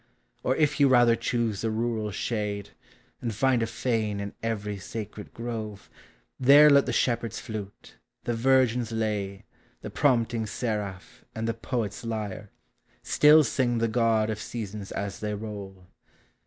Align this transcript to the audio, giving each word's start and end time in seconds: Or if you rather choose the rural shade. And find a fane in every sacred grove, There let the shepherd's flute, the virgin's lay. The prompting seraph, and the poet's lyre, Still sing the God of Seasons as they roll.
Or 0.41 0.55
if 0.55 0.79
you 0.79 0.87
rather 0.87 1.15
choose 1.15 1.61
the 1.61 1.69
rural 1.69 2.09
shade. 2.09 2.71
And 3.21 3.35
find 3.35 3.61
a 3.61 3.67
fane 3.67 4.19
in 4.19 4.33
every 4.41 4.79
sacred 4.79 5.31
grove, 5.31 5.91
There 6.39 6.71
let 6.71 6.87
the 6.87 6.91
shepherd's 6.91 7.39
flute, 7.39 7.97
the 8.23 8.33
virgin's 8.33 8.91
lay. 8.91 9.45
The 9.83 9.91
prompting 9.91 10.47
seraph, 10.47 11.23
and 11.35 11.47
the 11.47 11.53
poet's 11.53 12.03
lyre, 12.03 12.49
Still 13.03 13.43
sing 13.43 13.77
the 13.77 13.87
God 13.87 14.31
of 14.31 14.41
Seasons 14.41 14.91
as 14.91 15.19
they 15.19 15.35
roll. 15.35 15.85